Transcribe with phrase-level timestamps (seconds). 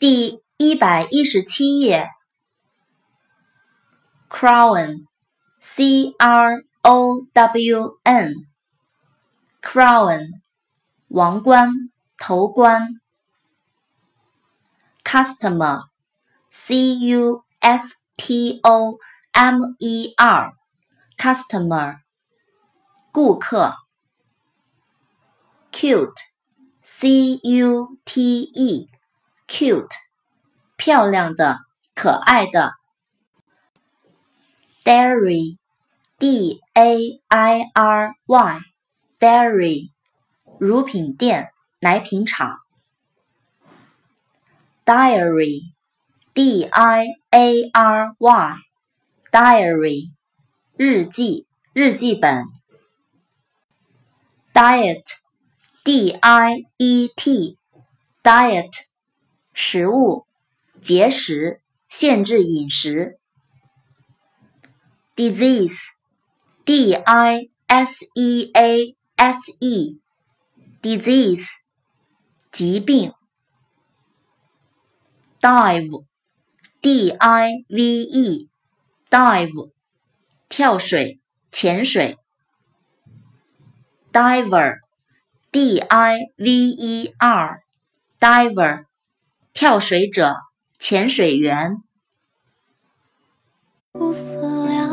[0.00, 2.08] 第一百一十七页。
[4.30, 8.40] crown，c r o w n，crown，
[11.08, 11.74] 王冠、
[12.16, 12.98] 头冠。
[15.04, 18.96] customer，c u s t o
[19.32, 21.98] m e r，customer，
[23.12, 23.74] 顾客。
[25.70, 28.88] ，cute，c u t e
[29.50, 29.90] cute，
[30.76, 31.58] 漂亮的，
[31.94, 32.72] 可爱的。
[34.84, 39.90] dairy，d a i r y，dairy，
[40.58, 41.50] 乳品店，
[41.80, 42.56] 奶品厂。
[44.86, 50.12] diary，d i a r y，diary，
[50.76, 52.44] 日记，日记本。
[54.54, 55.02] diet。
[55.82, 58.70] D I E T，diet，
[59.62, 60.26] 食物，
[60.80, 63.18] 节食，限制饮食。
[65.14, 71.46] Disease，D I S E A S E，disease，
[72.50, 73.12] 疾病。
[75.42, 79.72] Dive，D I V E，dive，
[80.48, 81.20] 跳水，
[81.52, 82.16] 潜水。
[84.10, 84.78] Diver。
[85.52, 88.86] D I V E R，diver，
[89.52, 90.36] 跳水者，
[90.78, 91.82] 潜水员。
[93.92, 94.88] 不思量，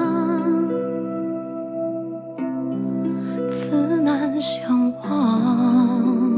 [3.50, 6.38] 自难相忘。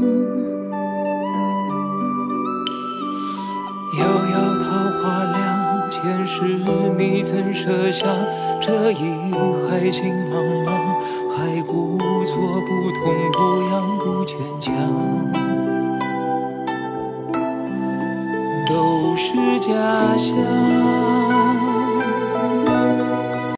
[3.98, 4.68] 遥遥桃
[4.98, 6.44] 花凉，前世
[6.98, 8.06] 你曾设想，
[8.60, 9.32] 这一
[9.66, 10.70] 海情茫茫。
[18.70, 20.99] 都是假象。